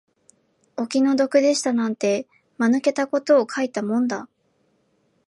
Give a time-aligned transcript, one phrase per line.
[0.77, 4.27] お気の毒でしたなんて、間抜けたことを書いたもんだ